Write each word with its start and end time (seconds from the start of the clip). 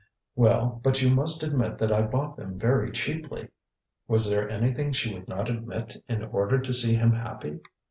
ŌĆØ 0.35 0.47
ŌĆ£Well, 0.47 0.81
but 0.81 1.01
you 1.03 1.11
must 1.13 1.43
admit 1.43 1.77
that 1.77 1.91
I 1.91 2.01
bought 2.01 2.35
them 2.35 2.57
very 2.57 2.91
cheaply. 2.91 3.43
ŌĆØ 3.43 3.49
Was 4.07 4.31
there 4.31 4.49
anything 4.49 4.91
she 4.93 5.13
would 5.13 5.27
not 5.27 5.47
admit 5.47 6.03
in 6.09 6.23
order 6.23 6.57
to 6.57 6.73
see 6.73 6.95
him 6.95 7.11
happy? 7.13 7.59